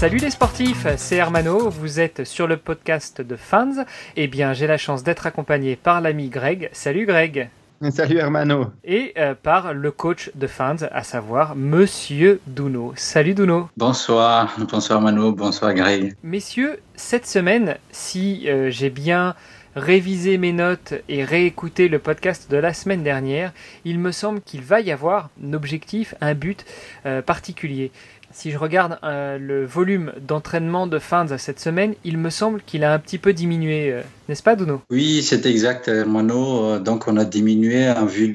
Salut 0.00 0.16
les 0.16 0.30
sportifs, 0.30 0.86
c'est 0.96 1.16
Hermano, 1.16 1.68
vous 1.68 2.00
êtes 2.00 2.24
sur 2.24 2.46
le 2.46 2.56
podcast 2.56 3.20
de 3.20 3.36
Fans. 3.36 3.84
Eh 4.16 4.28
bien, 4.28 4.54
j'ai 4.54 4.66
la 4.66 4.78
chance 4.78 5.02
d'être 5.02 5.26
accompagné 5.26 5.76
par 5.76 6.00
l'ami 6.00 6.30
Greg. 6.30 6.70
Salut 6.72 7.04
Greg. 7.04 7.50
Salut 7.90 8.16
Hermano. 8.16 8.68
Et 8.82 9.12
euh, 9.18 9.34
par 9.34 9.74
le 9.74 9.90
coach 9.90 10.30
de 10.34 10.46
Fans, 10.46 10.76
à 10.90 11.02
savoir 11.02 11.54
Monsieur 11.54 12.40
Duno. 12.46 12.94
Salut 12.96 13.34
Duno. 13.34 13.68
Bonsoir, 13.76 14.56
bonsoir 14.70 15.00
Hermano, 15.00 15.32
bonsoir 15.32 15.74
Greg. 15.74 16.16
Messieurs, 16.22 16.78
cette 16.96 17.26
semaine, 17.26 17.76
si 17.92 18.48
euh, 18.48 18.70
j'ai 18.70 18.88
bien 18.88 19.34
révisé 19.76 20.38
mes 20.38 20.52
notes 20.52 20.94
et 21.08 21.24
réécouté 21.24 21.88
le 21.88 21.98
podcast 21.98 22.50
de 22.50 22.56
la 22.56 22.72
semaine 22.72 23.02
dernière, 23.02 23.52
il 23.84 23.98
me 23.98 24.12
semble 24.12 24.40
qu'il 24.40 24.62
va 24.62 24.80
y 24.80 24.90
avoir 24.90 25.30
un 25.44 25.52
objectif, 25.52 26.14
un 26.20 26.34
but 26.34 26.64
euh, 27.06 27.22
particulier. 27.22 27.92
Si 28.32 28.52
je 28.52 28.58
regarde 28.58 28.98
euh, 29.02 29.38
le 29.38 29.64
volume 29.64 30.12
d'entraînement 30.20 30.86
de 30.86 30.98
Fans 30.98 31.26
cette 31.36 31.58
semaine, 31.58 31.94
il 32.04 32.16
me 32.16 32.30
semble 32.30 32.62
qu'il 32.62 32.84
a 32.84 32.92
un 32.92 32.98
petit 32.98 33.18
peu 33.18 33.32
diminué, 33.32 33.92
euh, 33.92 34.02
n'est-ce 34.28 34.42
pas, 34.42 34.54
Duno 34.54 34.82
Oui, 34.90 35.22
c'est 35.22 35.46
exact, 35.46 35.88
Mano. 35.88 36.78
Donc, 36.78 37.08
on 37.08 37.16
a 37.16 37.24
diminué 37.24 37.90
en 37.90 38.06
vue 38.06 38.32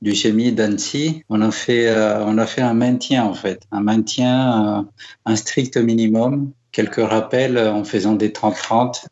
du 0.00 0.14
chemin 0.14 0.52
d'Annecy. 0.52 1.22
On 1.28 1.42
a 1.42 1.50
fait, 1.50 1.88
euh, 1.88 2.24
on 2.24 2.38
a 2.38 2.46
fait 2.46 2.62
un 2.62 2.74
maintien 2.74 3.24
en 3.24 3.34
fait, 3.34 3.60
un 3.70 3.80
maintien, 3.80 4.88
un 5.26 5.36
strict 5.36 5.76
minimum 5.76 6.52
quelques 6.74 7.08
rappels 7.08 7.56
en 7.56 7.84
faisant 7.84 8.14
des 8.14 8.30
30-30 8.30 9.04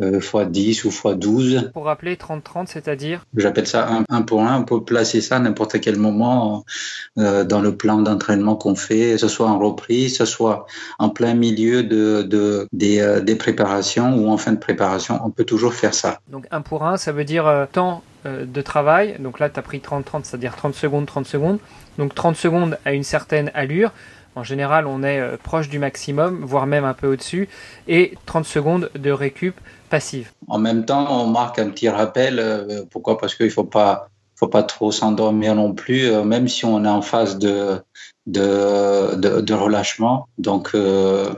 euh, 0.00 0.18
x 0.18 0.50
10 0.50 0.84
ou 0.84 0.88
x 0.88 1.02
12. 1.16 1.70
Pour 1.72 1.84
rappeler 1.84 2.16
30-30, 2.16 2.66
c'est-à-dire 2.66 3.24
J'appelle 3.36 3.66
ça 3.66 3.88
un, 4.08 4.22
pour 4.22 4.42
un. 4.42 4.60
On 4.60 4.64
peut 4.64 4.82
placer 4.82 5.20
ça 5.20 5.36
à 5.36 5.38
n'importe 5.38 5.80
quel 5.80 5.96
moment 5.96 6.64
euh, 7.18 7.44
dans 7.44 7.60
le 7.60 7.76
plan 7.76 7.98
d'entraînement 7.98 8.56
qu'on 8.56 8.74
fait, 8.74 9.12
que 9.12 9.18
ce 9.18 9.28
soit 9.28 9.48
en 9.48 9.58
reprise, 9.58 10.12
que 10.18 10.24
ce 10.24 10.32
soit 10.32 10.66
en 10.98 11.10
plein 11.10 11.34
milieu 11.34 11.82
de, 11.82 12.22
de 12.22 12.66
des, 12.72 13.00
euh, 13.00 13.20
des, 13.20 13.36
préparations 13.36 14.16
ou 14.16 14.30
en 14.30 14.38
fin 14.38 14.52
de 14.52 14.58
préparation. 14.58 15.20
On 15.22 15.30
peut 15.30 15.44
toujours 15.44 15.74
faire 15.74 15.94
ça. 15.94 16.18
Donc 16.28 16.46
un 16.50 16.62
pour 16.62 16.84
un, 16.84 16.96
ça 16.96 17.12
veut 17.12 17.24
dire 17.24 17.46
euh, 17.46 17.66
temps 17.70 18.02
de 18.24 18.62
travail. 18.62 19.16
Donc 19.18 19.40
là, 19.40 19.50
tu 19.50 19.58
as 19.58 19.62
pris 19.62 19.78
30-30, 19.78 20.22
c'est-à-dire 20.22 20.54
30 20.54 20.74
secondes, 20.74 21.06
30 21.06 21.26
secondes. 21.26 21.58
Donc 21.98 22.14
30 22.14 22.36
secondes 22.36 22.78
à 22.84 22.92
une 22.92 23.02
certaine 23.02 23.50
allure. 23.52 23.90
En 24.34 24.44
général, 24.44 24.86
on 24.86 25.02
est 25.02 25.20
euh, 25.20 25.36
proche 25.42 25.68
du 25.68 25.78
maximum, 25.78 26.44
voire 26.44 26.66
même 26.66 26.84
un 26.84 26.94
peu 26.94 27.06
au-dessus, 27.06 27.48
et 27.88 28.16
30 28.26 28.44
secondes 28.44 28.90
de 28.94 29.10
récup 29.10 29.54
passive. 29.90 30.30
En 30.48 30.58
même 30.58 30.84
temps, 30.84 31.06
on 31.10 31.26
marque 31.26 31.58
un 31.58 31.68
petit 31.68 31.88
rappel. 31.88 32.38
Euh, 32.38 32.84
pourquoi? 32.90 33.18
Parce 33.18 33.34
qu'il 33.34 33.46
ne 33.46 33.50
faut 33.50 33.64
pas, 33.64 34.08
faut 34.36 34.48
pas 34.48 34.62
trop 34.62 34.90
s'endormir 34.90 35.54
non 35.54 35.74
plus, 35.74 36.06
euh, 36.06 36.24
même 36.24 36.48
si 36.48 36.64
on 36.64 36.84
est 36.84 36.88
en 36.88 37.02
phase 37.02 37.38
de, 37.38 37.80
de, 38.26 39.16
de, 39.16 39.40
de 39.40 39.54
relâchement. 39.54 40.28
Donc, 40.38 40.70
euh, 40.74 41.34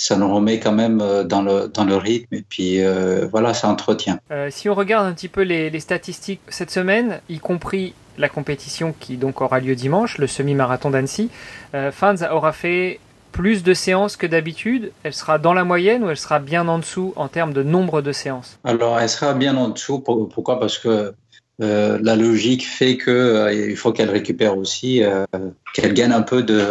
ça 0.00 0.16
nous 0.16 0.34
remet 0.34 0.58
quand 0.60 0.72
même 0.72 1.02
dans 1.24 1.42
le, 1.42 1.68
dans 1.68 1.84
le 1.84 1.94
rythme 1.94 2.34
et 2.34 2.42
puis 2.48 2.82
euh, 2.82 3.28
voilà, 3.30 3.52
ça 3.52 3.68
entretient. 3.68 4.18
Euh, 4.30 4.48
si 4.50 4.70
on 4.70 4.74
regarde 4.74 5.06
un 5.06 5.12
petit 5.12 5.28
peu 5.28 5.42
les, 5.42 5.68
les, 5.68 5.80
statistiques 5.80 6.40
cette 6.48 6.70
semaine, 6.70 7.20
y 7.28 7.38
compris 7.38 7.92
la 8.20 8.28
compétition 8.28 8.94
qui 8.98 9.16
donc 9.16 9.40
aura 9.40 9.60
lieu 9.60 9.74
dimanche, 9.74 10.18
le 10.18 10.26
semi-marathon 10.26 10.90
d'Annecy, 10.90 11.30
euh, 11.74 11.90
Fans 11.90 12.22
aura 12.30 12.52
fait 12.52 13.00
plus 13.32 13.62
de 13.62 13.74
séances 13.74 14.16
que 14.16 14.26
d'habitude. 14.26 14.92
Elle 15.02 15.14
sera 15.14 15.38
dans 15.38 15.54
la 15.54 15.64
moyenne 15.64 16.04
ou 16.04 16.10
elle 16.10 16.16
sera 16.16 16.38
bien 16.38 16.68
en 16.68 16.78
dessous 16.78 17.12
en 17.16 17.28
termes 17.28 17.52
de 17.52 17.62
nombre 17.62 18.02
de 18.02 18.12
séances? 18.12 18.58
Alors, 18.64 18.98
elle 18.98 19.08
sera 19.08 19.34
bien 19.34 19.56
en 19.56 19.68
dessous. 19.68 20.00
Pourquoi? 20.00 20.58
Parce 20.58 20.78
que 20.78 21.14
euh, 21.62 21.98
la 22.02 22.16
logique 22.16 22.66
fait 22.66 22.96
que 22.96 23.10
euh, 23.10 23.52
il 23.52 23.76
faut 23.76 23.92
qu'elle 23.92 24.08
récupère 24.08 24.56
aussi, 24.56 25.02
euh, 25.02 25.26
qu'elle 25.74 25.92
gagne 25.92 26.12
un 26.12 26.22
peu 26.22 26.42
de, 26.42 26.64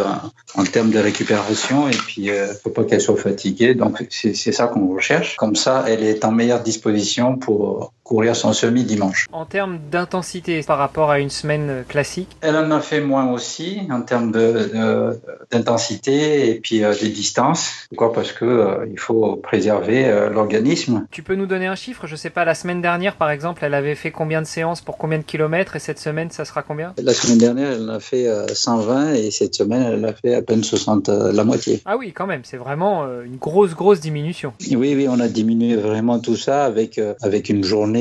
en 0.56 0.64
termes 0.64 0.90
de 0.90 0.98
récupération 0.98 1.88
et 1.88 1.92
puis 1.92 2.22
il 2.22 2.30
euh, 2.30 2.52
faut 2.54 2.70
pas 2.70 2.82
qu'elle 2.82 3.00
soit 3.00 3.16
fatiguée. 3.16 3.74
Donc 3.74 4.04
c'est 4.10 4.34
ça 4.34 4.66
qu'on 4.66 4.92
recherche. 4.92 5.36
Comme 5.36 5.54
ça, 5.54 5.84
elle 5.86 6.02
est 6.02 6.24
en 6.24 6.32
meilleure 6.32 6.62
disposition 6.62 7.36
pour 7.36 7.92
courir 8.10 8.34
son 8.34 8.52
semi 8.52 8.82
dimanche. 8.82 9.28
En 9.30 9.44
termes 9.44 9.78
d'intensité 9.92 10.64
par 10.64 10.78
rapport 10.78 11.12
à 11.12 11.20
une 11.20 11.30
semaine 11.30 11.84
classique, 11.88 12.28
elle 12.40 12.56
en 12.56 12.68
a 12.72 12.80
fait 12.80 13.00
moins 13.00 13.30
aussi 13.30 13.82
en 13.88 14.02
termes 14.02 14.32
d'intensité 15.52 16.50
et 16.50 16.56
puis 16.56 16.80
des 16.80 17.08
distances. 17.08 17.70
Pourquoi? 17.88 18.12
Parce 18.12 18.32
que 18.32 18.84
il 18.90 18.98
faut 18.98 19.36
préserver 19.36 20.28
l'organisme. 20.32 21.06
Tu 21.12 21.22
peux 21.22 21.36
nous 21.36 21.46
donner 21.46 21.68
un 21.68 21.76
chiffre? 21.76 22.08
Je 22.08 22.16
sais 22.16 22.30
pas. 22.30 22.44
La 22.44 22.56
semaine 22.56 22.82
dernière, 22.82 23.14
par 23.14 23.30
exemple, 23.30 23.64
elle 23.64 23.74
avait 23.74 23.94
fait 23.94 24.10
combien 24.10 24.42
de 24.42 24.46
séances 24.46 24.80
pour 24.80 24.98
combien 24.98 25.18
de 25.18 25.22
kilomètres 25.22 25.76
et 25.76 25.78
cette 25.78 26.00
semaine 26.00 26.32
ça 26.32 26.44
sera 26.44 26.62
combien? 26.62 26.94
La 27.00 27.14
semaine 27.14 27.38
dernière 27.38 27.70
elle 27.70 27.88
a 27.90 28.00
fait 28.00 28.26
120 28.52 29.12
et 29.14 29.30
cette 29.30 29.54
semaine 29.54 29.82
elle 29.82 30.04
a 30.04 30.14
fait 30.14 30.34
à 30.34 30.42
peine 30.42 30.64
60, 30.64 31.08
la 31.08 31.44
moitié. 31.44 31.80
Ah 31.84 31.96
oui 31.96 32.12
quand 32.12 32.26
même, 32.26 32.42
c'est 32.42 32.56
vraiment 32.56 33.04
une 33.24 33.36
grosse 33.36 33.76
grosse 33.76 34.00
diminution. 34.00 34.52
Oui 34.68 34.96
oui 34.96 35.06
on 35.08 35.20
a 35.20 35.28
diminué 35.28 35.76
vraiment 35.76 36.18
tout 36.18 36.36
ça 36.36 36.64
avec, 36.64 37.00
avec 37.22 37.48
une 37.48 37.62
journée 37.62 37.99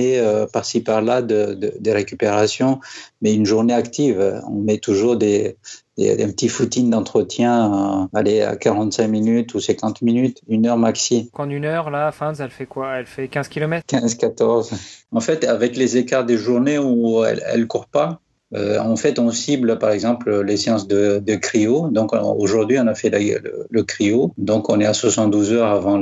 par-ci 0.51 0.81
par-là 0.81 1.21
de, 1.21 1.53
de, 1.53 1.73
de, 1.79 1.91
récupération 1.91 2.79
mais 3.21 3.33
une 3.33 3.45
journée 3.45 3.73
active. 3.73 4.41
On 4.47 4.61
met 4.61 4.77
toujours 4.77 5.17
des, 5.17 5.57
des, 5.97 6.23
un 6.23 6.29
petit 6.29 6.49
footing 6.49 6.89
d'entretien, 6.89 8.03
euh, 8.03 8.17
aller 8.17 8.41
à 8.41 8.55
45 8.55 9.07
minutes 9.07 9.53
ou 9.53 9.59
50 9.59 10.01
minutes, 10.01 10.41
une 10.47 10.65
heure 10.65 10.77
maxi. 10.77 11.29
Qu'en 11.33 11.49
une 11.49 11.65
heure, 11.65 11.89
là, 11.89 12.11
fin, 12.11 12.33
elle 12.33 12.49
fait 12.49 12.65
quoi? 12.65 12.95
Elle 12.95 13.05
fait 13.05 13.27
15 13.27 13.47
km 13.49 13.85
15-14. 13.87 14.73
En 15.11 15.19
fait, 15.19 15.43
avec 15.43 15.75
les 15.75 15.97
écarts 15.97 16.25
des 16.25 16.37
journées 16.37 16.79
où 16.79 17.23
elle 17.23 17.41
ne 17.59 17.66
court 17.66 17.87
pas, 17.87 18.21
euh, 18.55 18.79
en 18.79 18.95
fait, 18.95 19.19
on 19.19 19.31
cible 19.31 19.77
par 19.77 19.91
exemple 19.91 20.41
les 20.41 20.57
séances 20.57 20.87
de, 20.87 21.19
de 21.19 21.35
cryo. 21.35 21.89
Donc 21.91 22.13
aujourd'hui, 22.13 22.79
on 22.79 22.87
a 22.87 22.95
fait 22.95 23.09
la, 23.09 23.19
le, 23.19 23.67
le, 23.69 23.83
cryo. 23.83 24.33
Donc 24.37 24.69
on 24.69 24.79
est 24.79 24.85
à 24.85 24.93
72 24.93 25.53
heures 25.53 25.69
avant 25.69 25.99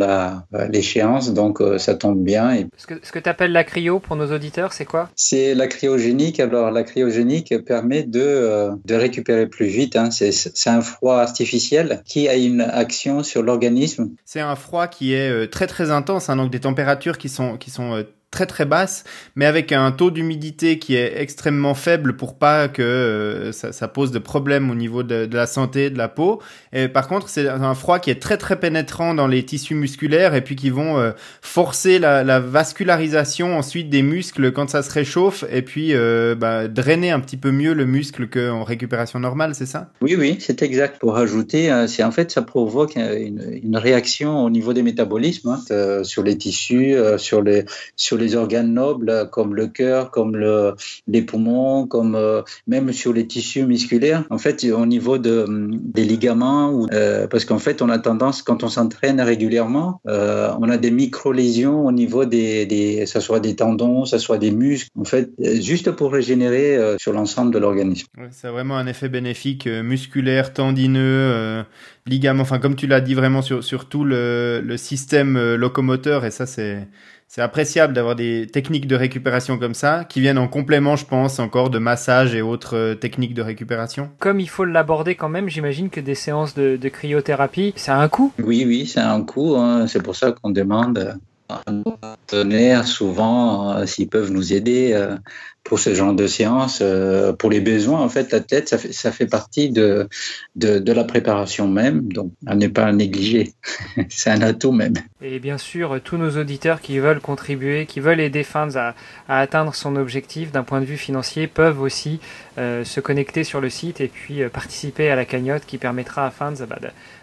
l'échéance. 0.69 1.33
Donc 1.33 1.61
euh, 1.61 1.77
ça 1.77 1.95
tombe 1.95 2.23
bien. 2.23 2.53
Et... 2.53 2.67
Ce 2.77 2.87
que, 2.87 2.95
ce 3.03 3.11
que 3.11 3.19
tu 3.19 3.29
appelles 3.29 3.51
la 3.51 3.63
cryo 3.63 3.99
pour 3.99 4.15
nos 4.15 4.33
auditeurs, 4.33 4.73
c'est 4.73 4.85
quoi? 4.85 5.09
C'est 5.15 5.55
la 5.55 5.67
cryogénique. 5.67 6.39
Alors 6.39 6.71
la 6.71 6.83
cryogénique 6.83 7.53
permet 7.65 8.03
de, 8.03 8.21
euh, 8.21 8.71
de 8.85 8.95
récupérer 8.95 9.47
plus 9.47 9.67
vite. 9.67 9.95
Hein. 9.95 10.09
C'est 10.11 10.69
un 10.69 10.81
froid 10.81 11.17
artificiel 11.17 12.01
qui 12.05 12.29
a 12.29 12.35
une 12.35 12.61
action 12.61 13.23
sur 13.23 13.43
l'organisme. 13.43 14.11
C'est 14.25 14.39
un 14.39 14.55
froid 14.55 14.87
qui 14.87 15.13
est 15.13 15.51
très 15.51 15.67
très 15.67 15.91
intense. 15.91 16.29
Hein, 16.29 16.37
donc 16.37 16.51
des 16.51 16.61
températures 16.61 17.17
qui 17.17 17.29
sont, 17.29 17.57
qui 17.57 17.71
sont 17.71 18.05
très 18.29 18.45
très 18.45 18.65
basse, 18.65 19.05
mais 19.35 19.45
avec 19.45 19.71
un 19.71 19.89
taux 19.91 20.11
d'humidité 20.11 20.79
qui 20.79 20.95
est 20.95 21.13
extrêmement 21.19 21.73
faible 21.73 22.17
pour 22.17 22.37
pas 22.37 22.67
que 22.67 22.81
euh, 22.81 23.51
ça, 23.53 23.87
pose 23.87 24.11
de 24.11 24.19
problèmes 24.19 24.69
au 24.69 24.75
niveau 24.75 25.01
de, 25.01 25.29
la 25.31 25.47
santé 25.47 25.89
de 25.89 25.97
la 25.97 26.09
peau. 26.09 26.41
Et 26.73 26.89
par 26.89 27.07
contre, 27.07 27.29
c'est 27.29 27.47
un 27.47 27.73
froid 27.73 27.99
qui 27.99 28.09
est 28.09 28.21
très 28.21 28.37
très 28.37 28.59
pénétrant 28.59 29.13
dans 29.13 29.27
les 29.27 29.43
tissus 29.43 29.75
musculaires 29.75 30.35
et 30.35 30.41
puis 30.41 30.57
qui 30.57 30.69
vont 30.69 30.97
euh, 30.97 31.11
forcer 31.41 31.99
la, 31.99 32.23
la, 32.23 32.39
vascularisation 32.39 33.57
ensuite 33.57 33.89
des 33.89 34.01
muscles 34.01 34.51
quand 34.51 34.69
ça 34.69 34.83
se 34.83 34.91
réchauffe 34.91 35.45
et 35.49 35.61
puis 35.61 35.93
euh, 35.93 36.35
bah, 36.35 36.67
drainer 36.67 37.11
un 37.11 37.21
petit 37.21 37.37
peu 37.37 37.51
mieux 37.51 37.73
le 37.73 37.85
muscle 37.85 38.27
qu'en 38.27 38.63
récupération 38.63 39.19
normale, 39.19 39.55
c'est 39.55 39.65
ça? 39.65 39.89
Oui, 40.01 40.15
oui, 40.17 40.37
c'est 40.39 40.61
exact. 40.61 40.99
Pour 40.99 41.17
ajouter, 41.17 41.85
c'est 41.87 42.03
en 42.03 42.11
fait 42.11 42.29
ça 42.29 42.41
provoque 42.41 42.95
une, 42.97 43.59
une, 43.63 43.77
réaction 43.77 44.43
au 44.43 44.49
niveau 44.49 44.73
des 44.73 44.83
métabolismes 44.83 45.57
hein, 45.69 46.03
sur 46.03 46.23
les 46.23 46.37
tissus, 46.37 46.95
sur 47.17 47.41
les 47.41 47.65
sur 47.95 48.16
les 48.17 48.35
organes 48.35 48.73
nobles 48.73 49.29
comme 49.31 49.55
le 49.55 49.67
cœur, 49.67 50.11
comme 50.11 50.35
le, 50.35 50.73
les 51.07 51.21
poumons, 51.21 51.87
comme 51.87 52.15
euh, 52.15 52.41
même 52.67 52.91
sur 52.93 53.13
les 53.13 53.27
tissus 53.27 53.65
musculaires. 53.65 54.23
En 54.29 54.37
fait, 54.37 54.63
au 54.65 54.85
niveau 54.85 55.17
de, 55.17 55.45
des 55.49 56.03
ligaments, 56.03 56.71
ou, 56.71 56.87
euh, 56.93 57.27
parce 57.27 57.45
qu'en 57.45 57.59
fait, 57.59 57.81
on 57.81 57.89
a 57.89 57.99
tendance, 57.99 58.41
quand 58.41 58.63
on 58.63 58.69
s'entraîne 58.69 59.21
régulièrement, 59.21 60.01
euh, 60.07 60.51
on 60.59 60.69
a 60.69 60.77
des 60.77 60.91
micro-lésions 60.91 61.85
au 61.85 61.91
niveau 61.91 62.25
des, 62.25 62.65
des, 62.65 63.05
ça 63.05 63.21
soit 63.21 63.39
des 63.39 63.55
tendons, 63.55 64.05
ça 64.05 64.19
soit 64.19 64.37
des 64.37 64.51
muscles. 64.51 64.89
En 64.99 65.05
fait, 65.05 65.29
juste 65.39 65.91
pour 65.91 66.11
régénérer 66.11 66.75
euh, 66.75 66.97
sur 66.97 67.13
l'ensemble 67.13 67.53
de 67.53 67.59
l'organisme. 67.59 68.07
Ouais, 68.17 68.29
c'est 68.31 68.49
vraiment 68.49 68.77
un 68.77 68.87
effet 68.87 69.09
bénéfique 69.09 69.67
euh, 69.67 69.83
musculaire, 69.83 70.53
tendineux, 70.53 71.63
ligaments. 72.09 72.43
Enfin, 72.43 72.59
comme 72.59 72.75
tu 72.75 72.87
l'as 72.87 73.01
dit, 73.01 73.13
vraiment 73.13 73.41
sur, 73.41 73.63
sur 73.63 73.89
tout 73.89 74.03
le, 74.03 74.61
le 74.63 74.77
système 74.77 75.55
locomoteur. 75.55 76.25
Et 76.25 76.31
ça, 76.31 76.45
c'est 76.45 76.87
c'est 77.29 77.41
appréciable 77.41 77.93
d'avoir 77.93 78.15
des 78.15 78.47
techniques 78.47 78.87
de 78.87 78.95
récupération 78.95 79.59
comme 79.59 79.73
ça, 79.73 80.05
qui 80.05 80.21
viennent 80.21 80.37
en 80.37 80.47
complément, 80.47 80.95
je 80.95 81.05
pense, 81.05 81.39
encore 81.39 81.69
de 81.69 81.77
massage 81.77 82.33
et 82.33 82.41
autres 82.41 82.77
euh, 82.77 82.95
techniques 82.95 83.33
de 83.33 83.41
récupération. 83.41 84.09
Comme 84.19 84.39
il 84.39 84.47
faut 84.47 84.63
l'aborder 84.63 85.15
quand 85.15 85.27
même, 85.27 85.49
j'imagine 85.49 85.89
que 85.89 85.99
des 85.99 86.15
séances 86.15 86.55
de, 86.55 86.77
de 86.77 86.89
cryothérapie, 86.89 87.73
ça 87.75 87.97
a 87.97 88.01
un 88.01 88.07
coût. 88.07 88.31
Oui, 88.41 88.63
oui, 88.65 88.87
c'est 88.87 89.01
un 89.01 89.21
coût. 89.23 89.57
Hein. 89.57 89.87
C'est 89.87 90.01
pour 90.01 90.15
ça 90.15 90.31
qu'on 90.31 90.51
demande 90.51 91.19
à 91.49 91.71
nos 91.71 91.83
partenaires 91.83 92.87
souvent 92.87 93.71
euh, 93.71 93.85
s'ils 93.85 94.07
peuvent 94.07 94.31
nous 94.31 94.53
aider. 94.53 94.91
Euh, 94.93 95.17
pour 95.67 95.79
ce 95.79 95.93
genre 95.93 96.13
de 96.13 96.27
séance, 96.27 96.79
euh, 96.81 97.33
pour 97.33 97.49
les 97.49 97.59
besoins, 97.59 97.99
en 97.99 98.07
fait, 98.07 98.31
la 98.31 98.39
tête, 98.39 98.69
ça 98.69 98.77
fait, 98.77 98.93
ça 98.93 99.11
fait 99.11 99.25
partie 99.25 99.69
de, 99.69 100.07
de, 100.55 100.91
la 100.93 101.03
préparation 101.03 101.67
même, 101.67 102.11
donc 102.11 102.31
à 102.45 102.55
ne 102.55 102.67
pas 102.67 102.91
négliger. 102.93 103.51
C'est 104.09 104.29
un 104.29 104.41
atout 104.41 104.71
même. 104.71 104.93
Et 105.21 105.39
bien 105.39 105.57
sûr, 105.57 105.99
tous 106.01 106.15
nos 106.15 106.37
auditeurs 106.37 106.79
qui 106.79 106.99
veulent 106.99 107.19
contribuer, 107.19 107.85
qui 107.85 107.99
veulent 107.99 108.21
aider 108.21 108.43
Fans 108.43 108.75
à, 108.75 108.95
à 109.27 109.39
atteindre 109.39 109.75
son 109.75 109.97
objectif 109.97 110.53
d'un 110.53 110.63
point 110.63 110.79
de 110.79 110.85
vue 110.85 110.97
financier, 110.97 111.47
peuvent 111.47 111.81
aussi 111.81 112.21
euh, 112.57 112.85
se 112.85 113.01
connecter 113.01 113.43
sur 113.43 113.59
le 113.59 113.69
site 113.69 113.99
et 113.99 114.07
puis 114.07 114.41
euh, 114.41 114.49
participer 114.49 115.11
à 115.11 115.15
la 115.15 115.25
cagnotte 115.25 115.65
qui 115.67 115.77
permettra 115.77 116.25
à 116.25 116.31
Fans 116.31 116.53
bah, 116.67 116.77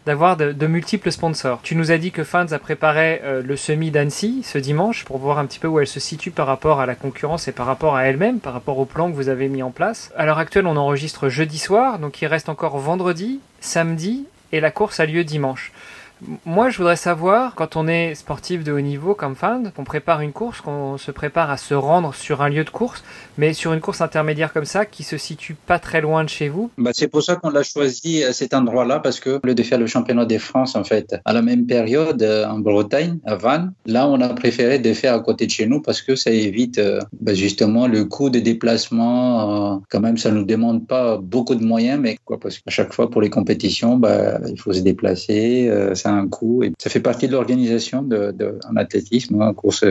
d'avoir 0.04 0.36
de, 0.36 0.66
multiples 0.66 1.10
sponsors. 1.10 1.60
Tu 1.62 1.76
nous 1.76 1.90
as 1.90 1.98
dit 1.98 2.12
que 2.12 2.24
Fans 2.24 2.52
a 2.52 2.58
préparé 2.58 3.22
le 3.42 3.56
semi 3.56 3.90
d'Annecy 3.90 4.42
ce 4.44 4.58
dimanche 4.58 5.04
pour 5.04 5.18
voir 5.18 5.38
un 5.38 5.46
petit 5.46 5.58
peu 5.58 5.66
où 5.66 5.80
elle 5.80 5.86
se 5.86 6.00
situe 6.00 6.30
par 6.30 6.46
rapport 6.46 6.80
à 6.80 6.86
la 6.86 6.94
concurrence 6.94 7.48
et 7.48 7.52
par 7.52 7.66
rapport 7.66 7.96
à 7.96 8.04
elle-même, 8.04 8.33
par 8.40 8.52
rapport 8.52 8.78
au 8.78 8.84
plan 8.84 9.10
que 9.10 9.16
vous 9.16 9.28
avez 9.28 9.48
mis 9.48 9.62
en 9.62 9.70
place. 9.70 10.12
À 10.16 10.26
l'heure 10.26 10.38
actuelle, 10.38 10.66
on 10.66 10.76
enregistre 10.76 11.28
jeudi 11.28 11.58
soir, 11.58 11.98
donc 11.98 12.20
il 12.22 12.26
reste 12.26 12.48
encore 12.48 12.78
vendredi, 12.78 13.40
samedi 13.60 14.26
et 14.52 14.60
la 14.60 14.70
course 14.70 15.00
a 15.00 15.06
lieu 15.06 15.24
dimanche. 15.24 15.72
Moi, 16.46 16.70
je 16.70 16.78
voudrais 16.78 16.96
savoir, 16.96 17.54
quand 17.54 17.76
on 17.76 17.86
est 17.86 18.14
sportif 18.14 18.64
de 18.64 18.72
haut 18.72 18.80
niveau 18.80 19.14
comme 19.14 19.34
fan, 19.34 19.72
qu'on 19.74 19.84
prépare 19.84 20.20
une 20.20 20.32
course, 20.32 20.60
qu'on 20.60 20.98
se 20.98 21.10
prépare 21.10 21.50
à 21.50 21.56
se 21.56 21.74
rendre 21.74 22.14
sur 22.14 22.42
un 22.42 22.48
lieu 22.48 22.64
de 22.64 22.70
course, 22.70 23.04
mais 23.38 23.52
sur 23.52 23.72
une 23.72 23.80
course 23.80 24.00
intermédiaire 24.00 24.52
comme 24.52 24.64
ça, 24.64 24.86
qui 24.86 25.02
se 25.02 25.16
situe 25.16 25.54
pas 25.54 25.78
très 25.78 26.00
loin 26.00 26.24
de 26.24 26.28
chez 26.28 26.48
vous. 26.48 26.70
Bah, 26.78 26.90
c'est 26.92 27.08
pour 27.08 27.22
ça 27.22 27.36
qu'on 27.36 27.50
l'a 27.50 27.62
choisi 27.62 28.24
à 28.24 28.32
cet 28.32 28.54
endroit-là, 28.54 29.00
parce 29.00 29.20
que 29.20 29.40
le 29.42 29.54
de 29.54 29.62
faire 29.62 29.78
le 29.78 29.86
championnat 29.86 30.24
des 30.24 30.38
France, 30.38 30.74
en 30.76 30.84
fait, 30.84 31.14
à 31.24 31.32
la 31.32 31.42
même 31.42 31.66
période 31.66 32.22
euh, 32.22 32.46
en 32.46 32.58
Bretagne, 32.58 33.18
à 33.24 33.36
Vannes, 33.36 33.72
là, 33.86 34.08
on 34.08 34.20
a 34.20 34.28
préféré 34.30 34.78
de 34.78 34.92
faire 34.92 35.14
à 35.14 35.20
côté 35.20 35.46
de 35.46 35.50
chez 35.50 35.66
nous 35.66 35.80
parce 35.80 36.02
que 36.02 36.16
ça 36.16 36.30
évite 36.30 36.80
bah, 37.20 37.34
justement 37.34 37.86
le 37.86 38.04
coût 38.04 38.30
de 38.30 38.40
déplacement. 38.40 39.74
Euh, 39.74 39.78
quand 39.90 40.00
même, 40.00 40.18
ça 40.18 40.30
nous 40.30 40.44
demande 40.44 40.86
pas 40.86 41.18
beaucoup 41.18 41.54
de 41.54 41.64
moyens, 41.64 42.00
mais 42.00 42.18
quoi, 42.24 42.38
parce 42.38 42.58
qu'à 42.58 42.70
chaque 42.70 42.92
fois 42.92 43.10
pour 43.10 43.20
les 43.20 43.30
compétitions, 43.30 43.96
bah, 43.96 44.38
il 44.48 44.58
faut 44.58 44.72
se 44.72 44.80
déplacer. 44.80 45.68
Euh, 45.68 45.94
ça 45.94 46.13
un. 46.14 46.28
Et 46.62 46.72
ça 46.78 46.90
fait 46.90 47.00
partie 47.00 47.28
de 47.28 47.32
l'organisation 47.32 48.02
de, 48.02 48.34
en 48.68 48.76
athlétisme. 48.76 49.40
En 49.40 49.54
course, 49.54 49.84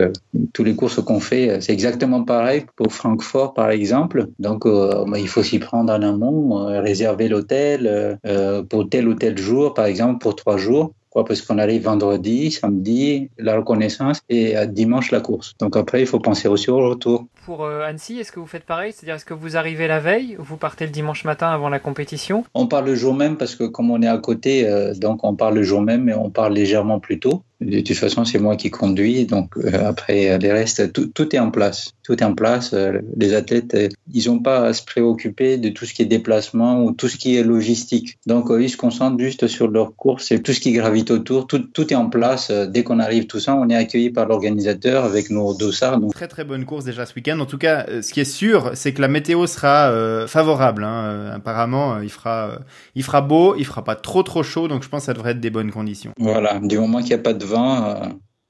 tous 0.52 0.64
les 0.64 0.74
courses 0.74 1.02
qu'on 1.02 1.20
fait, 1.20 1.60
c'est 1.60 1.72
exactement 1.72 2.24
pareil 2.24 2.64
pour 2.76 2.92
Francfort, 2.92 3.54
par 3.54 3.70
exemple. 3.70 4.28
Donc, 4.38 4.66
euh, 4.66 5.04
il 5.16 5.28
faut 5.28 5.42
s'y 5.42 5.58
prendre 5.58 5.92
en 5.92 6.02
amont, 6.02 6.68
euh, 6.68 6.80
réserver 6.80 7.28
l'hôtel 7.28 8.18
euh, 8.26 8.62
pour 8.62 8.88
tel 8.88 9.08
ou 9.08 9.14
tel 9.14 9.38
jour, 9.38 9.74
par 9.74 9.86
exemple, 9.86 10.18
pour 10.18 10.36
trois 10.36 10.56
jours 10.56 10.92
parce 11.22 11.42
qu'on 11.42 11.58
arrive 11.58 11.84
vendredi, 11.84 12.50
samedi, 12.50 13.30
la 13.38 13.56
reconnaissance 13.56 14.20
et 14.28 14.54
dimanche 14.66 15.12
la 15.12 15.20
course. 15.20 15.54
Donc 15.60 15.76
après, 15.76 16.00
il 16.00 16.06
faut 16.06 16.18
penser 16.18 16.48
aussi 16.48 16.70
au 16.70 16.78
retour. 16.78 17.26
Pour 17.44 17.66
Annecy, 17.66 18.18
est-ce 18.18 18.32
que 18.32 18.40
vous 18.40 18.46
faites 18.46 18.64
pareil? 18.64 18.92
C'est-à-dire, 18.92 19.14
est-ce 19.14 19.24
que 19.24 19.34
vous 19.34 19.56
arrivez 19.56 19.86
la 19.86 20.00
veille 20.00 20.36
ou 20.38 20.42
vous 20.42 20.56
partez 20.56 20.86
le 20.86 20.90
dimanche 20.90 21.24
matin 21.24 21.48
avant 21.48 21.68
la 21.68 21.78
compétition? 21.78 22.44
On 22.54 22.66
part 22.66 22.82
le 22.82 22.94
jour 22.94 23.14
même 23.14 23.36
parce 23.36 23.54
que 23.54 23.64
comme 23.64 23.90
on 23.90 24.00
est 24.02 24.08
à 24.08 24.18
côté, 24.18 24.66
donc 24.96 25.24
on 25.24 25.34
part 25.34 25.52
le 25.52 25.62
jour 25.62 25.82
même, 25.82 26.04
mais 26.04 26.14
on 26.14 26.30
part 26.30 26.50
légèrement 26.50 26.98
plus 27.00 27.20
tôt. 27.20 27.42
De 27.60 27.80
toute 27.80 27.96
façon, 27.96 28.24
c'est 28.24 28.38
moi 28.38 28.56
qui 28.56 28.70
conduis, 28.70 29.26
donc 29.26 29.56
euh, 29.56 29.88
après 29.88 30.36
les 30.38 30.52
restes, 30.52 30.92
tout, 30.92 31.06
tout, 31.06 31.34
est 31.34 31.38
en 31.38 31.50
place. 31.50 31.92
Tout 32.02 32.20
est 32.20 32.24
en 32.24 32.34
place. 32.34 32.72
Euh, 32.74 33.00
les 33.16 33.32
athlètes, 33.32 33.74
euh, 33.74 33.88
ils 34.12 34.26
n'ont 34.28 34.40
pas 34.40 34.66
à 34.66 34.72
se 34.72 34.84
préoccuper 34.84 35.56
de 35.56 35.68
tout 35.68 35.86
ce 35.86 35.94
qui 35.94 36.02
est 36.02 36.06
déplacement 36.06 36.82
ou 36.82 36.92
tout 36.92 37.08
ce 37.08 37.16
qui 37.16 37.36
est 37.36 37.44
logistique. 37.44 38.18
Donc, 38.26 38.46
ils 38.50 38.68
se 38.68 38.76
concentrent 38.76 39.18
juste 39.18 39.46
sur 39.46 39.68
leur 39.68 39.94
course 39.94 40.32
et 40.32 40.42
tout 40.42 40.52
ce 40.52 40.60
qui 40.60 40.72
gravite 40.72 41.12
autour. 41.12 41.46
Tout, 41.46 41.60
tout 41.60 41.92
est 41.92 41.96
en 41.96 42.10
place. 42.10 42.50
Dès 42.50 42.82
qu'on 42.82 42.98
arrive, 42.98 43.26
tout 43.26 43.40
ça, 43.40 43.54
on 43.54 43.68
est 43.68 43.76
accueilli 43.76 44.10
par 44.10 44.26
l'organisateur 44.26 45.04
avec 45.04 45.30
nos 45.30 45.54
dossards. 45.54 46.00
Donc... 46.00 46.12
Très 46.12 46.28
très 46.28 46.44
bonne 46.44 46.64
course 46.64 46.84
déjà 46.84 47.06
ce 47.06 47.14
week-end. 47.14 47.38
En 47.38 47.46
tout 47.46 47.58
cas, 47.58 47.86
ce 48.02 48.12
qui 48.12 48.20
est 48.20 48.24
sûr, 48.24 48.72
c'est 48.74 48.92
que 48.92 49.00
la 49.00 49.08
météo 49.08 49.46
sera 49.46 50.26
favorable. 50.26 50.82
Hein. 50.82 51.30
Apparemment, 51.34 52.00
il 52.00 52.10
fera, 52.10 52.58
il 52.96 53.04
fera 53.04 53.20
beau, 53.20 53.54
il 53.56 53.64
fera 53.64 53.84
pas 53.84 53.94
trop 53.94 54.22
trop 54.22 54.42
chaud, 54.42 54.66
donc 54.66 54.82
je 54.82 54.88
pense 54.88 55.02
que 55.02 55.06
ça 55.06 55.14
devrait 55.14 55.32
être 55.32 55.40
des 55.40 55.50
bonnes 55.50 55.70
conditions. 55.70 56.12
Voilà, 56.18 56.58
du 56.60 56.78
moment 56.78 56.98
qu'il 56.98 57.08
n'y 57.08 57.14
a 57.14 57.18
pas 57.18 57.32
de 57.32 57.43
vent, 57.44 57.84
euh, 57.84 58.06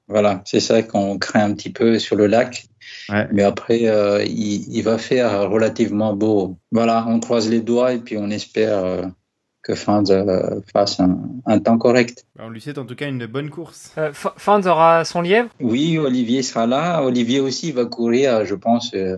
voilà, 0.09 0.43
c'est 0.45 0.61
ça 0.61 0.83
qu'on 0.83 1.19
craint 1.19 1.45
un 1.45 1.55
petit 1.55 1.71
peu 1.71 1.99
sur 1.99 2.17
le 2.17 2.27
lac. 2.27 2.67
Ouais. 3.09 3.27
Mais 3.33 3.43
après, 3.43 3.87
euh, 3.89 4.23
il, 4.25 4.71
il, 4.73 4.83
va 4.83 4.99
faire 4.99 5.51
relativement 5.51 6.15
beau. 6.15 6.59
Voilà, 6.73 7.07
on 7.09 7.21
croise 7.21 7.49
les 7.49 7.61
doigts 7.61 7.93
et 7.93 7.99
puis 7.99 8.19
on 8.19 8.31
espère 8.31 8.85
euh, 8.85 9.03
que 9.63 9.75
Fans 9.75 10.05
fasse 10.73 11.01
un, 11.01 11.19
un, 11.47 11.59
temps 11.59 11.79
correct. 11.79 12.27
On 12.39 12.51
lui 12.51 12.61
souhaite 12.61 12.77
en 12.77 12.85
tout 12.85 12.95
cas 12.95 13.09
une 13.09 13.27
bonne 13.27 13.49
course. 13.49 13.93
Euh, 13.97 14.13
Fans 14.13 14.67
aura 14.67 15.05
son 15.07 15.23
lièvre? 15.23 15.49
Oui, 15.61 15.97
Olivier 15.97 16.43
sera 16.43 16.67
là. 16.67 17.03
Olivier 17.03 17.41
aussi 17.41 17.73
va 17.73 17.87
courir, 17.87 18.45
je 18.45 18.55
pense, 18.55 18.93
euh, 18.95 19.17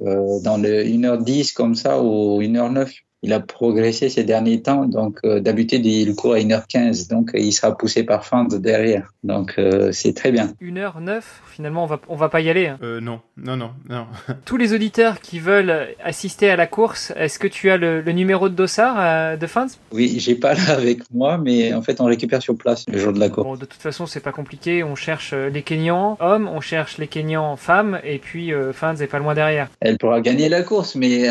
dans 0.00 0.58
le 0.58 0.84
1h10 0.84 1.54
comme 1.54 1.74
ça 1.74 2.02
ou 2.02 2.40
1h09 2.42 3.02
il 3.22 3.32
a 3.32 3.40
progressé 3.40 4.08
ces 4.08 4.24
derniers 4.24 4.62
temps. 4.62 4.84
Donc, 4.84 5.18
euh, 5.24 5.40
d'habitude, 5.40 5.84
il 5.84 6.14
court 6.14 6.34
à 6.34 6.38
1h15. 6.38 7.08
Donc, 7.08 7.30
il 7.34 7.52
sera 7.52 7.76
poussé 7.76 8.04
par 8.04 8.24
Fans 8.24 8.44
derrière. 8.44 9.12
Donc, 9.24 9.54
euh, 9.58 9.90
c'est 9.92 10.14
très 10.14 10.30
bien. 10.30 10.52
1h09, 10.62 11.22
finalement, 11.50 11.82
on 11.82 11.86
va, 11.86 12.00
on 12.08 12.14
va 12.14 12.28
pas 12.28 12.40
y 12.40 12.48
aller. 12.48 12.66
Hein. 12.66 12.78
Euh, 12.82 13.00
non, 13.00 13.20
non, 13.36 13.56
non, 13.56 13.70
non. 13.88 14.06
Tous 14.44 14.56
les 14.56 14.72
auditeurs 14.72 15.20
qui 15.20 15.40
veulent 15.40 15.88
assister 16.02 16.48
à 16.50 16.56
la 16.56 16.66
course, 16.66 17.12
est-ce 17.16 17.38
que 17.38 17.48
tu 17.48 17.70
as 17.70 17.76
le, 17.76 18.00
le 18.00 18.12
numéro 18.12 18.48
de 18.48 18.54
dossard 18.54 18.96
euh, 18.98 19.36
de 19.36 19.46
Fans 19.46 19.66
Oui, 19.92 20.14
j'ai 20.18 20.36
pas 20.36 20.54
là 20.54 20.70
avec 20.70 21.00
moi, 21.12 21.38
mais 21.38 21.74
en 21.74 21.82
fait, 21.82 22.00
on 22.00 22.04
récupère 22.04 22.40
sur 22.40 22.56
place 22.56 22.84
le 22.88 22.98
jour 22.98 23.12
de 23.12 23.18
la 23.18 23.28
course. 23.28 23.46
Bon, 23.46 23.56
de 23.56 23.64
toute 23.64 23.82
façon, 23.82 24.06
c'est 24.06 24.20
pas 24.20 24.32
compliqué. 24.32 24.84
On 24.84 24.94
cherche 24.94 25.34
les 25.34 25.62
Kenyans 25.62 26.16
hommes, 26.20 26.48
on 26.48 26.60
cherche 26.60 26.98
les 26.98 27.08
Kenyans 27.08 27.56
femmes, 27.56 27.98
et 28.04 28.18
puis 28.18 28.52
Fans 28.72 28.96
est 28.96 29.06
pas 29.06 29.18
loin 29.18 29.34
derrière. 29.34 29.68
Elle 29.80 29.98
pourra 29.98 30.20
gagner 30.20 30.48
la 30.48 30.62
course, 30.62 30.94
mais 30.94 31.28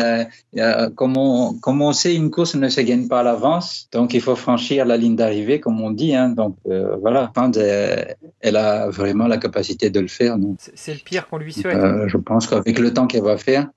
comment, 0.94 1.54
comment 1.60 1.77
on 1.82 1.92
sait, 1.92 2.14
une 2.14 2.30
course 2.30 2.54
ne 2.54 2.68
se 2.68 2.80
gagne 2.80 3.08
pas 3.08 3.20
à 3.20 3.22
l'avance, 3.22 3.88
donc 3.92 4.14
il 4.14 4.20
faut 4.20 4.36
franchir 4.36 4.84
la 4.84 4.96
ligne 4.96 5.16
d'arrivée, 5.16 5.60
comme 5.60 5.80
on 5.80 5.90
dit. 5.90 6.14
Hein. 6.14 6.30
Donc 6.30 6.56
euh, 6.68 6.96
voilà, 7.00 7.32
elle, 7.56 8.16
elle, 8.40 8.56
a 8.56 8.88
vraiment 8.90 9.26
la 9.26 9.38
capacité 9.38 9.90
de 9.90 10.00
le 10.00 10.08
faire. 10.08 10.36
C'est 10.74 10.94
le 10.94 11.00
pire 11.00 11.28
qu'on 11.28 11.38
lui 11.38 11.52
souhaite. 11.52 11.76
Euh, 11.76 12.08
je 12.08 12.16
pense 12.16 12.46
qu'avec 12.46 12.78
le 12.78 12.92
temps 12.92 13.06
qu'elle 13.06 13.22
va 13.22 13.36
faire, 13.36 13.68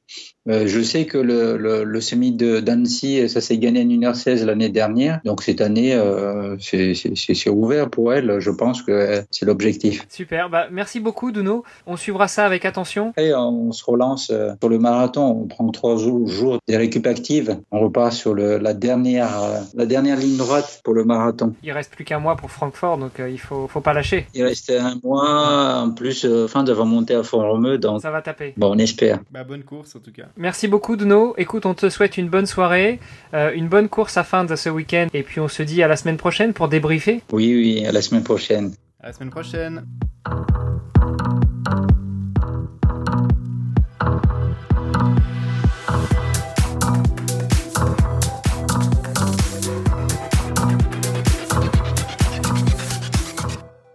euh, 0.49 0.65
je 0.67 0.81
sais 0.81 1.05
que 1.05 1.17
le, 1.17 1.57
le, 1.57 1.83
le 1.83 2.01
semi 2.01 2.31
de 2.31 2.59
d'Annecy, 2.59 3.29
ça 3.29 3.41
s'est 3.41 3.57
gagné 3.57 3.81
en 3.81 4.11
1h16 4.11 4.43
l'année 4.45 4.69
dernière. 4.69 5.19
Donc 5.23 5.43
cette 5.43 5.61
année, 5.61 5.93
euh, 5.93 6.57
c'est 6.59 7.49
ouvert 7.49 7.89
pour 7.89 8.13
elle. 8.13 8.39
Je 8.39 8.49
pense 8.49 8.81
que 8.81 9.23
c'est 9.29 9.45
l'objectif. 9.45 10.05
Super. 10.09 10.49
Bah, 10.49 10.67
merci 10.71 10.99
beaucoup, 10.99 11.31
Duno. 11.31 11.63
On 11.85 11.95
suivra 11.95 12.27
ça 12.27 12.45
avec 12.45 12.65
attention. 12.65 13.13
Et 13.17 13.33
on 13.33 13.71
se 13.71 13.83
relance 13.83 14.31
euh, 14.31 14.53
sur 14.59 14.69
le 14.69 14.79
marathon. 14.79 15.23
On 15.43 15.47
prend 15.47 15.69
trois 15.69 15.97
jours, 15.97 16.59
des 16.67 16.77
récup 16.77 17.05
actives. 17.05 17.59
On 17.71 17.79
repart 17.79 18.13
sur 18.13 18.33
le, 18.33 18.57
la, 18.57 18.73
dernière, 18.73 19.41
euh, 19.41 19.59
la 19.75 19.85
dernière 19.85 20.17
ligne 20.17 20.37
droite 20.37 20.81
pour 20.83 20.93
le 20.93 21.03
marathon. 21.03 21.53
Il 21.63 21.71
reste 21.71 21.93
plus 21.93 22.05
qu'un 22.05 22.19
mois 22.19 22.35
pour 22.35 22.51
Francfort, 22.51 22.97
donc 22.97 23.19
euh, 23.19 23.29
il 23.29 23.39
faut, 23.39 23.67
faut 23.67 23.81
pas 23.81 23.93
lâcher. 23.93 24.27
Il 24.33 24.43
reste 24.43 24.71
un 24.71 24.99
mois. 25.03 25.81
En 25.81 25.91
plus, 25.91 26.25
fin 26.47 26.63
de 26.63 26.73
monter 26.73 27.15
à 27.15 27.23
Font-Romeu. 27.23 27.77
Donc... 27.77 28.01
Ça 28.01 28.11
va 28.11 28.21
taper. 28.21 28.53
Bon, 28.57 28.71
on 28.71 28.77
espère. 28.77 29.19
Bah, 29.31 29.43
bonne 29.43 29.63
course 29.63 29.95
tout 30.01 30.11
cas. 30.11 30.25
Merci 30.37 30.67
beaucoup, 30.67 30.95
Duno. 30.95 31.33
Écoute, 31.37 31.65
on 31.65 31.73
te 31.73 31.89
souhaite 31.89 32.17
une 32.17 32.29
bonne 32.29 32.45
soirée, 32.45 32.99
euh, 33.33 33.51
une 33.53 33.67
bonne 33.67 33.89
course 33.89 34.17
à 34.17 34.23
fin 34.23 34.43
de 34.43 34.55
ce 34.55 34.69
week-end, 34.69 35.07
et 35.13 35.23
puis 35.23 35.39
on 35.39 35.47
se 35.47 35.63
dit 35.63 35.81
à 35.83 35.87
la 35.87 35.95
semaine 35.95 36.17
prochaine 36.17 36.53
pour 36.53 36.67
débriefer. 36.67 37.21
Oui, 37.31 37.53
oui, 37.55 37.85
à 37.85 37.91
la 37.91 38.01
semaine 38.01 38.23
prochaine. 38.23 38.73
À 38.99 39.07
la 39.07 39.13
semaine 39.13 39.31
prochaine. 39.31 39.85